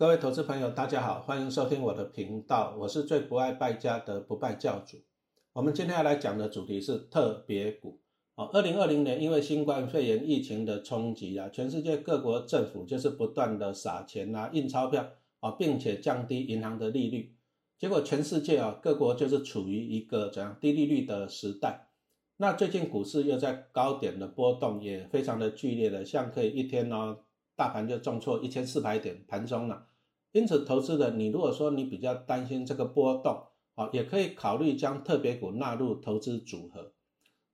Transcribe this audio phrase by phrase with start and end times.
[0.00, 4.96] 各位投资朋友，大家好，欢迎收听我的频道，我是最不爱败家的不败教主。
[5.52, 8.00] 我们今天要来讲的主题是特别股。
[8.34, 15.06] 哦，二零二零年因为新冠肺炎疫情的冲击啊，全世界各国政府就是不断的撒钱啊，印钞票
[15.40, 17.34] 啊，并且降低银行的利率，
[17.78, 21.88] 结果全世界啊各国就是处于一个怎样低利率的时代。
[22.38, 27.18] 那最近股市又在高点的波动也非常的剧烈的，像可以一天呢
[27.54, 29.88] 大盘就重挫一千四百点盘中了。
[30.32, 33.42] 因此，投资人，你如果说你比较担心这个波动，
[33.74, 36.92] 啊，也可以考虑将特别股纳入投资组合。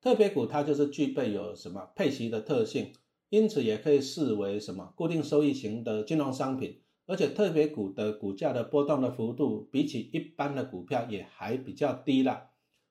[0.03, 2.93] 特别股它就是具备有什么配息的特性，
[3.31, 6.83] 因此也可以视为什么固定收益型的金融商品。
[7.07, 12.51] 而且特别股的股价的波动的幅度，比起一般的股票也还比较低啦。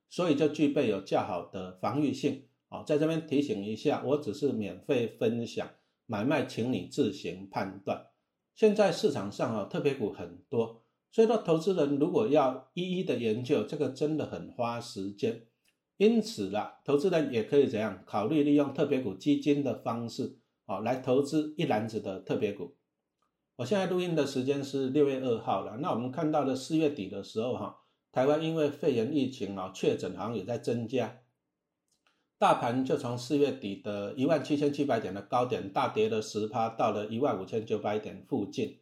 [0.10, 5.70] 所以就具备有较好的防御性啊，在这边提醒一下，我只是免费分享，
[6.06, 8.08] 买卖请你自行判断。
[8.56, 15.44] 现在市场上啊特别股很多，所以说投资人如果要一一的研究，这个真的很花时间。
[15.98, 22.76] 因此啦，投资人也可以怎样考虑利用特别股基金的方式啊来投资一篮子的特别股。
[23.58, 27.78] 我现在录音的时间是六月二号了，那我们看到的四月底的时候哈。
[28.12, 31.18] 台湾因为肺炎疫情啊，确诊好像也在增加，
[32.38, 38.80] 大盘就从四月底的一万七千七百点的高点大跌了十趴，到了一万五千九百点附近。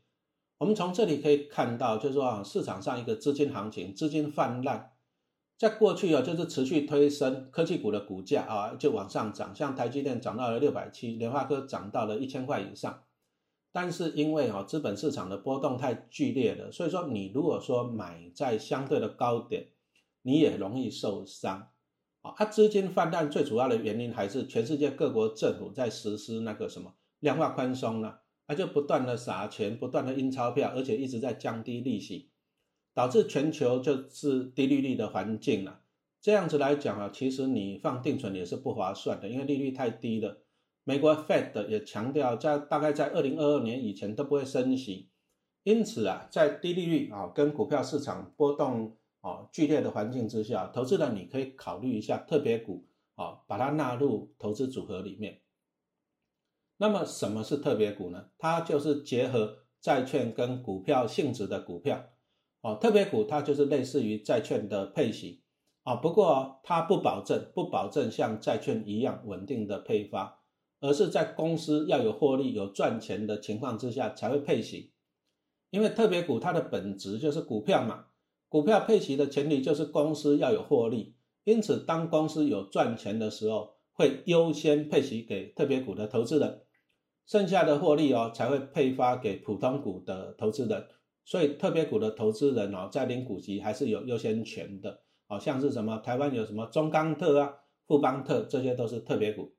[0.57, 4.93] 我们从这里可以看到，就是说，市场上一个资金行情，资金泛滥，
[5.55, 13.03] 在过去啊，就是持续推升科技股的股价啊，就往上涨，像台积电涨到了六百七，联发科涨到了一千块以上。
[13.71, 19.67] 但是因为啊资本市场的波动太剧烈了，所以说你如果说买在相对的高点，
[20.21, 21.69] 你也容易受伤
[22.23, 22.33] 啊。
[22.35, 32.31] 它资金泛滥最主要的原因还是全世界各国政府在实施那个什么量化宽松了，它就不断的撒钱，不断的印钞票，而且一直在降低利息，
[32.95, 35.81] 导致全球就是低利率的环境了。
[36.19, 40.39] 这样子来讲啊，其实你放定存也是不划算的，因为利率太低了。
[40.85, 45.09] 美国 Fed 也强调，在大概在二零二二年以前都不会升息，
[45.63, 52.85] 因此啊，在低利率啊跟股票市场波动啊剧烈的环境之下，投资人你可以考虑一下特别股
[53.15, 55.41] 啊，把它纳入投资组合里面。
[56.77, 58.29] 那么什么是特别股呢？
[58.37, 62.11] 它就是结合债券跟股票性质的股票
[62.61, 62.77] 哦。
[62.79, 65.41] 特别股它就是类似于债券的配息
[65.83, 70.41] 啊，不过它不保证不保证像债券一样稳定的配发。
[70.85, 74.91] 而是在公司要有获利、有赚钱的情况之下才会配息，
[75.69, 78.07] 因为特别股它的本质就是股票嘛，
[78.53, 86.61] 股票配息的前提就是公司要有获利，因此当公司有赚钱的时候，会优先配息给特别股的投资人，
[87.25, 90.85] 剩下的获利哦才会配发给普通股的投资人，
[91.25, 97.55] 所以特别股的投资人哦在领股息还是有优先权的，好像是什么台湾有什么中钢特啊、
[97.87, 99.55] 富邦特，这些都是特别股。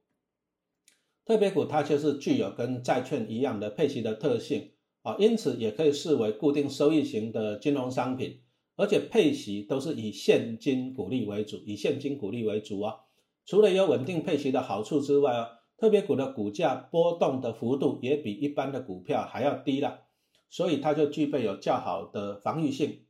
[1.24, 4.70] 特别股它就是具有跟债券一样的配息的特性。
[5.02, 8.40] 啊，因此也可以视为固定收益型的金融商品，
[8.76, 12.96] 而且配息都是以现金股利为主，以现金股利为主啊。
[13.46, 20.00] 除了有稳定配息的好处之外啊，特别股的股价波动的幅度也比一般的股票还要低了，
[20.48, 23.02] 所以它就具备有较好的防御性，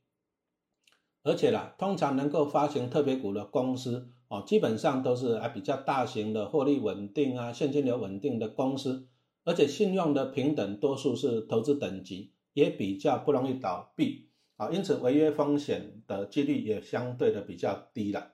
[1.22, 4.10] 而且啦，通常能够发行特别股的公司。
[4.28, 9.06] 哦，基本上都是还比较大型的、获利稳定啊、现金流稳定的公司，
[9.44, 18.32] 而且信用的平等，多数是投资等级，也比较不容易倒闭啊，因此违约风险的几率也相对的比较低了。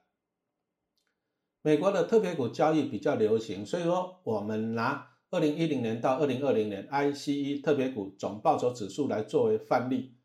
[1.63, 10.17] 美国的特别股交易比较流行，所以说我们拿二零一零年到二零二零年 ICE 特别股总报酬指数来作为范例。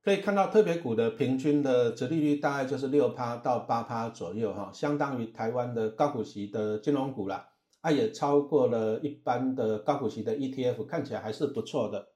[0.00, 7.48] 可以看到，特别股的平均的折利率大概就是六趴到八趴左右，哈，相当于台湾的高股息的金融股了，
[7.80, 12.08] 啊，也超过了一般的高股息的 ETF，看起来还是不错的。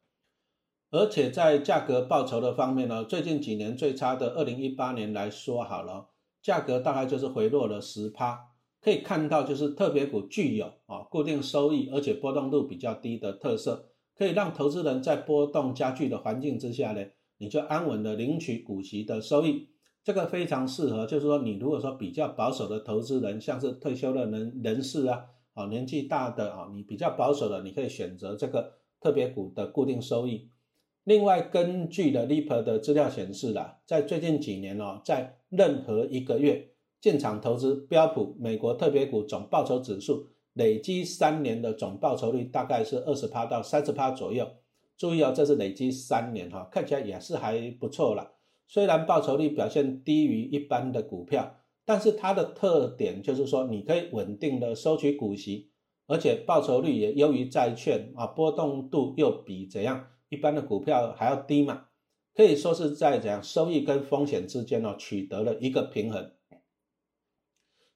[0.93, 6.09] 而且在价格报酬的方面呢，最近几年最差的二零一八年来说好了，
[6.43, 8.51] 价格大概就是回落了十趴。
[8.79, 17.03] 可以看到，就是特别股具有啊固定收益，而且波动度比较低的特色，可以让投资人在波动加剧的环境之下呢。
[17.39, 19.71] 你就安稳的领取股息的收益，
[20.05, 21.07] 这个非常适合。
[21.07, 25.25] 就是说，你如果说比较保守的投资人，像是退休的人人士啊，
[25.55, 30.51] 啊年纪大的啊，你比较保守的，你可以选择这个特别股的固定收益。
[31.05, 36.69] 另外，根据的 Leap 的资料显示啦，在最近几年哦，在任何一个月
[37.01, 44.49] 进场投资标普美国特别股总报酬指数，累积三年的总报酬率大概是二十趴到三十趴左右。
[44.97, 48.35] 注意哦，这是累积三年哈，看起来也是还不错了。
[48.69, 55.73] 虽然报酬率表现低于一般的股票，但是它的特点就是说，你可以稳定的收取股息，
[56.07, 61.89] 而且报酬率也优于债券啊，波动度又比怎样一般的股票还要低嘛，
[62.35, 66.33] 可以说是在怎样收益跟风险之间哦取得了一个平衡。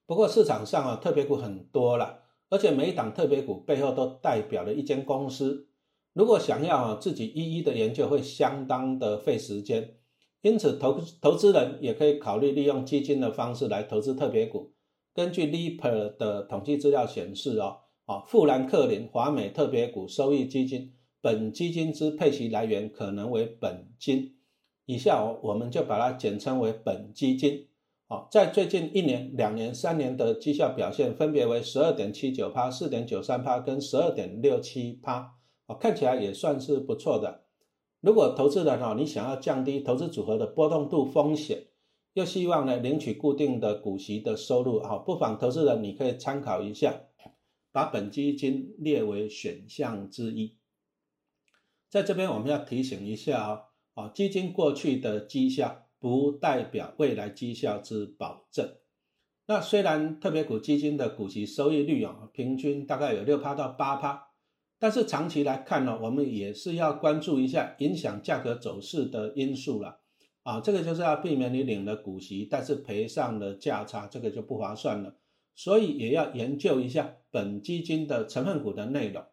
[0.05, 5.71] 不过市场上啊特别股很多了，而且每一档特别股背后都代表了一间公司，
[6.12, 9.97] 如果想要啊自己一一的研究，会相当的费时间。
[10.43, 14.75] 因此，投投资人也可以考虑利用基金的方式来投资特别股。
[15.15, 24.36] 根据 Leaper 的统计资料显示，哦，啊，富兰克林华美特别股收益基金，本基金之配息来源可能为本金。
[24.84, 27.66] 以下，我们就把它简称为本基金。
[28.08, 35.34] 好，在最近一年、两年、三年的绩效表现分别为十二点七九趴、四点九三趴跟十二点六七趴，
[35.66, 37.46] 哦，看起来也算是不错的。
[38.00, 41.66] 如果投资人哈，你想要降低投资组合的波动度风险，
[42.12, 47.00] 又希望呢领取固定的股息的收入哈，不妨投资人你可以参考一下，
[47.72, 50.54] 把本基金列为选项之一。
[51.88, 53.62] 在这边我们要提醒一下啊，
[53.94, 58.75] 啊基金过去的绩效不代表未来绩效之保证。
[59.47, 64.25] 那虽然特别股基金的股息收益率啊，平均大概有六趴到八趴。
[64.79, 70.00] 但是长期来看呢，我们也是要关注一下影响价格走势的因素了
[70.43, 75.17] 啊，这个就是要避免你领了股息，但是赔上了价差，这个就不划算了。
[75.55, 79.25] 所以也要研究一下本基金的成分股的内容。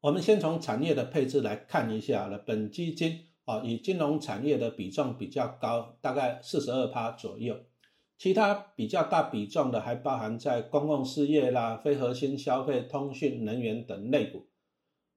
[0.00, 7.56] 我们先从产业的配置来看一下了，本基金啊，以金融产业的比重比较高，大概四十二趴左右。
[8.16, 14.48] 其他比较大比重的还包含在公共事业啦、非核心消费、通讯、能源等类股。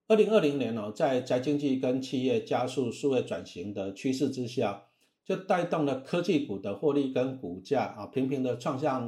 [0.07, 4.87] 二零二零年哦，在宅经济跟企业加速数位转型的趋势之下，
[5.23, 9.01] 就带动了科技股的获利跟股价啊频频的创下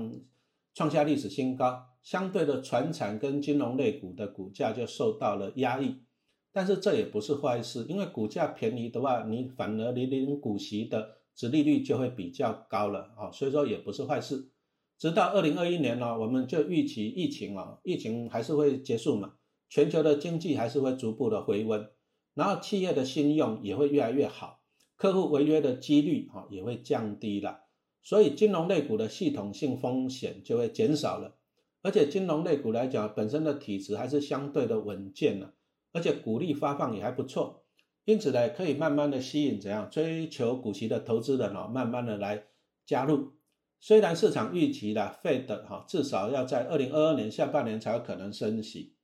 [0.73, 1.92] 创下历史新高。
[2.03, 6.03] 相对的，船产跟金融类股的股价就受到了压抑。
[6.51, 11.23] 但是这也不是坏事，因为股价便宜的话，你反而你领股息的。
[11.35, 14.51] 值利率就会比较高了啊，所以说也不是坏事。
[14.99, 19.33] 直到二零二一年呢，我们就预期疫情啊，疫情还是会结束嘛，
[19.67, 21.89] 全球的经济还是会逐步的回温，
[22.35, 24.61] 然后企业的信用也会越来越好，
[24.95, 27.61] 客户违约的几率啊也会降低了，
[28.03, 31.35] 所以金融类股的系统性风险就会减少了，
[31.83, 35.53] 而且金融类股来讲，本身的体质还是相对的稳健了，
[35.91, 37.65] 而且股利发放也还不错。
[38.05, 42.45] 因此呢，可以慢慢的吸引怎样追求股息的投资人哦，慢慢的来
[42.85, 43.33] 加入。
[43.79, 48.95] 虽然市场预期的 Fed 哈至少要在二零二二年下半年才有可能升息，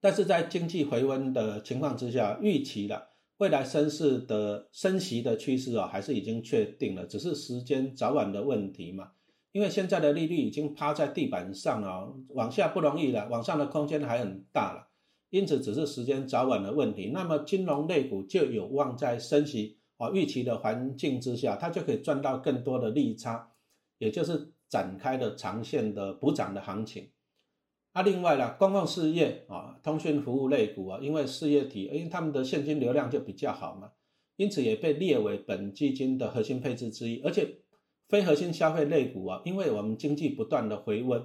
[0.00, 3.08] 但是在经济回温的情况之下，预期的
[3.38, 9.12] 未来升势的升息的趋势哦，还是已经确定了，只是时间早晚的问题嘛。
[9.54, 14.88] 因为现在的利率已经趴在地板上了，往下不容易了，往上的空间还很大了。
[15.30, 17.12] 因此，只是时间早晚的问题。
[17.14, 23.52] 那么，金融类股就有望在升息啊预期的环境之下，它就可以赚到更多的利差，
[23.98, 27.08] 也就是展开的长线的补涨的行情。
[27.92, 33.92] 啊，另外呢，公共事业啊、通讯服务类股啊，因为事业体，因为他们的现金流量就比较好嘛，
[34.34, 37.20] 因此也被列为本基金的核心配置之一。
[37.22, 37.56] 而且，
[38.08, 41.24] 非核心消费类股啊，因为我们经济不断的回温，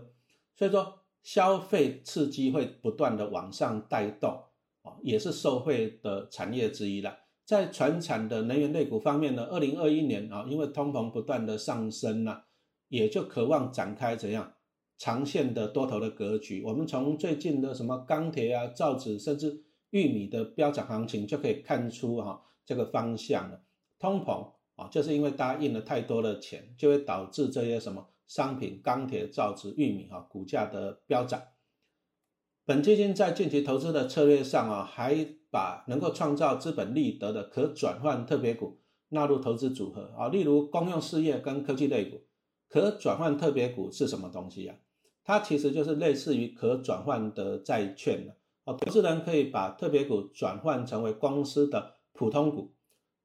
[0.56, 0.96] 所以说。
[1.22, 4.42] 消费刺激会不断的往上带动，
[4.84, 7.14] 啊，也是受惠的产业之一了。
[7.44, 12.44] 在传产的能源类股方面呢，二零二一年啊，因为通膨不断的上升呐，
[12.88, 14.54] 也就渴望展开怎样
[14.98, 16.64] 长线的多头的格局。
[16.64, 23.62] 我们从最近的什么钢铁啊、造纸，甚至玉米的飙涨行情就可以看出哈这个方向了。
[24.00, 28.08] 通膨啊，就是因为大家印了太多的钱，就会导致这些什么。
[28.30, 31.42] 商品、钢铁、造纸、玉米哈，股价的飙涨。
[32.64, 42.22] 本基金在近期投资的策略上啊，还把能够创造资本利得的可转换特别股纳入投资组合啊，例如公用事业跟科技类股。
[42.68, 44.76] 可转换特别股是什么东西呀？
[45.24, 52.76] 它其实就是类似于可转换的债券了啊，投资人可以把特别股转换成为公司的普通股，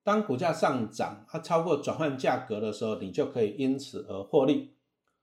[0.04, 4.74] 当股价上涨它超过转换价格的时候，你就可以因此而获利。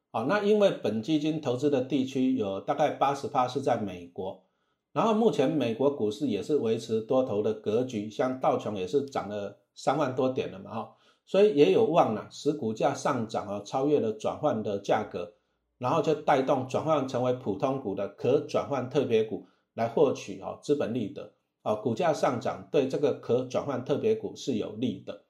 [0.09, 4.43] 好，那因为本基金投资的地区有大概八十趴是在美国，
[4.91, 10.95] 然后目前美国股市也是维持多头的格局，像道琼也是涨了三万多点了嘛，哈，
[11.25, 15.35] 所以也有望呢使股价上涨啊，超越了转换的价格，
[15.77, 21.31] 然后就带动转换成为普通股的可转换特别股来获取啊资本利得，
[21.62, 25.25] 啊，股价上涨对这个可转换特别股是有利的。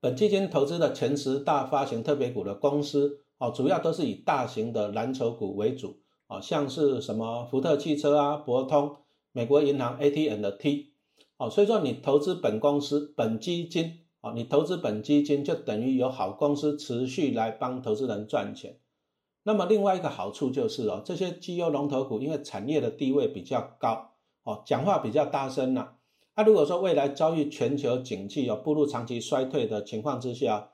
[0.00, 8.96] 本基金投资的前十大发行特别股的公司，哦，主要都是以大型的蓝筹股为主，啊，像是什么福特汽车啊、博通、
[9.32, 10.92] 美国银行 AT&T 的 T，
[11.38, 18.78] 哦，所以说你投资本公司、本基金，啊，你投资本基金就等于有好公司持续来帮投资人赚钱。
[19.42, 24.15] 那么另外一个好处就是哦，这些绩优龙头股因为产业的地位比较高，
[24.46, 25.94] 哦，讲话比较大声呐。
[26.36, 30.70] 那如果说未来遭遇全球景气有步入长期衰退的情况之下，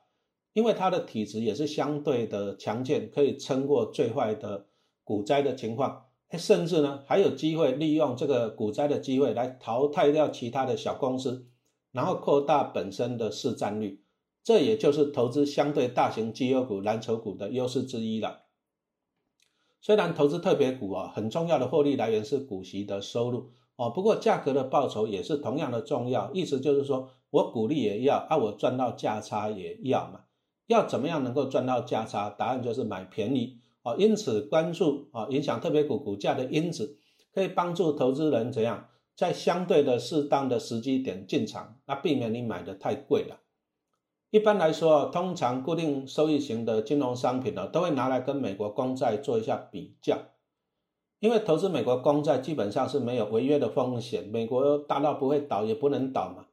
[0.53, 4.67] 因为它的体质也是相对的强健，可以撑过最坏的
[5.05, 11.47] 股灾的情况，甚至呢还有机会利用这个股灾的机会来淘汰掉其他的小公司，
[11.93, 14.05] 然后扩大本身的市占率，
[14.45, 18.43] 这也就是投资相对大型绩优股、蓝筹股的优势之一了。
[19.81, 23.51] 虽然投资特别股啊，很重要的获利来源是股息的收入。
[23.83, 30.21] 哦，不过价格的报酬也是同样的重要，意思就是说我鼓励也要啊，我赚到价差也要嘛，
[30.69, 32.31] 要怎么样能够赚到价差？
[32.31, 33.97] 答案就是买便宜哦。
[33.99, 36.97] 因此关注啊，影响特别股股价的因子，
[37.35, 38.87] 可以帮助投资人怎样
[39.17, 43.41] 在相对的适当的时机点进场，那避免你买的太贵了。
[44.31, 50.19] 一般来说，通常固定收益型的金融商品呢，都会拿来跟美国公债做一下比较。
[51.23, 56.47] 因为投资美国公债基本上是没有违约的风险，美国大到不会倒也不能倒嘛，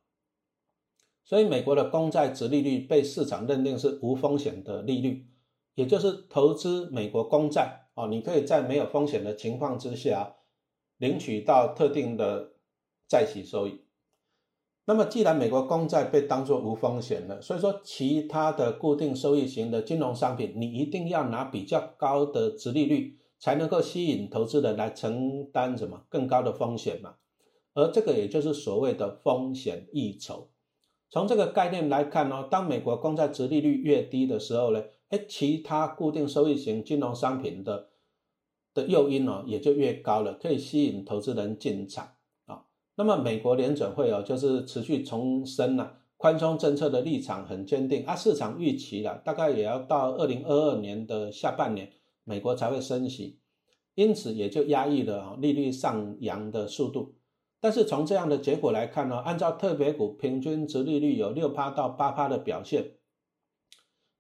[1.26, 5.26] 所以美国的公债值利率被市场认定是无风险的利率，
[5.74, 10.36] 也就是投资美国公债哦，你可以在没有风险的情况之下
[11.00, 12.52] 领取到特定的
[13.08, 13.82] 债息收益。
[14.86, 23.18] 那么既然美国公债被当作无风险了，所以说其他的固定收益型的金融商品，你一定要拿比较高的值利率。
[23.40, 27.16] 才能够吸引投资人来承担什么更高的风险嘛？
[27.74, 30.50] 而这个也就是所谓的风险溢酬。
[31.10, 37.90] 从这个概念来看呢，当美国公债殖利率越低的时候呢，哎，其他固定收益型金融商品的
[38.74, 42.16] 的诱因呢也就越高了，可以吸引投资人进场
[42.46, 42.66] 啊。
[42.96, 51.92] 那么美国联准会哦，就是持续重申了宽松政策的立场很坚定啊，市场预期了大概也要到二零二二年的下半年。
[52.30, 53.40] 美国才会升息，
[53.96, 57.16] 因此也就压抑了利率上扬的速度。
[57.60, 62.98] 但是从这样的结果来看呢，按照特别股平均值利率有六趴到八趴的表现，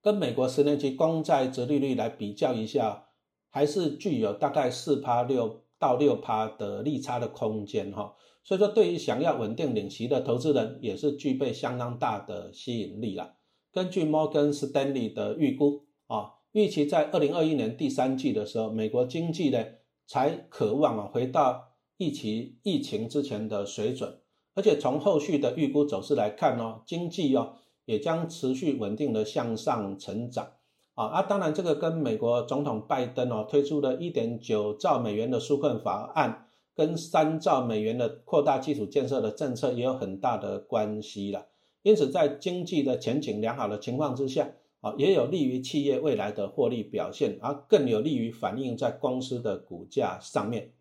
[0.02, 3.10] 跟美国十年期公债值利率来比较一下，
[3.52, 8.16] 还是具有大概四趴六到六趴的利差的空间哈。
[8.44, 13.36] 所以说，对于想要稳定领息的投资人，也是具备相当大的吸引力了。
[13.72, 16.39] 根据摩根斯丹利的预估啊。
[16.54, 19.64] 预期在二零二一年第三季的时候，美国经济呢
[20.08, 24.18] 才渴望啊回到疫情疫情之前的水准，
[24.56, 27.54] 而且从后续的预估走势来看呢，经济哦
[27.86, 30.54] 也将持续稳定的向上成长
[30.96, 41.46] 啊啊，当然这个跟美国总统拜登哦推出的一点九兆美元的纾困法案，跟三兆美元的扩大基础建设的政策也有很大的关系了。
[41.84, 44.50] 因此，在经济的前景良好的情况之下。
[44.82, 50.72] 啊，也有利于企业未来的获利表现，而更有利于反映在公司的股价上面。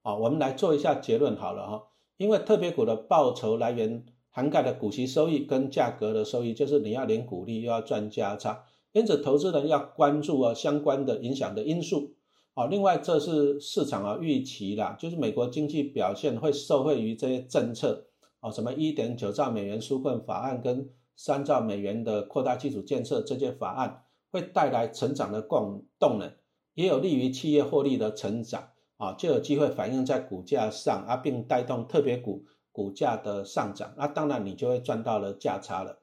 [0.00, 1.82] 啊，我们来做一下结论好了哈，
[2.16, 12.14] 因为特别股的报酬来源涵盖的股息收益跟价格的收益，就是你要领股利又要赚价差，因此投资人要关注啊相关的影响的因素。
[12.54, 18.06] 啊，另外这是市场啊预期啦，就是美国经济表现会受惠于这些政策，
[18.40, 20.88] 啊，什么一点九兆美元纾困法案跟。
[21.16, 26.32] 三兆美元的扩大基础建设这些法案会带来成长的共动能，
[26.74, 33.94] 也有利于企业获利的成长啊，就有机会反映在股价上啊，并带动特别股股价的上涨。
[33.96, 36.00] 那当然你就会赚到了价差了。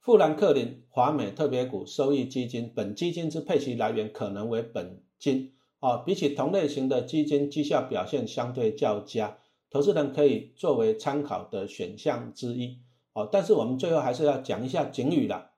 [0.00, 9.38] 富兰克林华美特别股收益基金，本基金之配息来源可能为本金啊，比起同类型的基金绩效表现相对较佳，
[9.70, 12.78] 投资人可以作为参考的选项之一。
[13.16, 15.52] 哦，但是我们最后还是要讲一下警语的。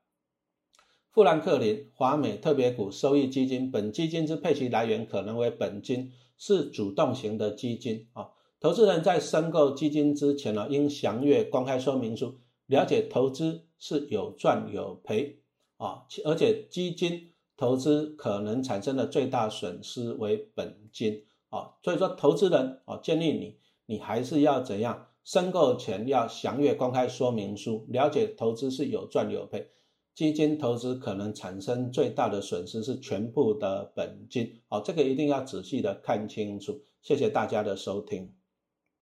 [1.11, 8.31] 富兰克林华美特别股收益基金，本基金之配息来源可能为本金，是主动型的基金啊。
[8.61, 15.41] 投资人在申购基金之前呢，应详阅公开说明书，了解投资是有赚有赔
[15.79, 21.75] 啊，而且基金投资可能产生的最大损失为本金啊。
[21.83, 25.08] 所以说，投资人啊，建议你，你还是要怎样？
[25.31, 29.69] 申购前要详阅公开说明书，了解投资是有赚有赔。
[30.15, 36.81] 基金投资可能产生最大的损失是全部的本金，好，这个一定要仔细的看清楚。
[37.03, 38.38] 谢谢大家的收听。